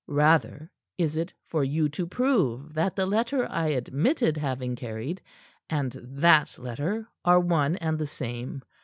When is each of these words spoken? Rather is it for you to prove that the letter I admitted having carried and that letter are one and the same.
Rather 0.07 0.71
is 0.97 1.15
it 1.15 1.31
for 1.45 1.63
you 1.63 1.87
to 1.87 2.07
prove 2.07 2.73
that 2.73 2.95
the 2.95 3.05
letter 3.05 3.47
I 3.47 3.67
admitted 3.67 4.35
having 4.35 4.75
carried 4.75 5.21
and 5.69 5.91
that 6.01 6.57
letter 6.57 7.07
are 7.23 7.39
one 7.39 7.75
and 7.75 7.99
the 7.99 8.07
same. 8.07 8.63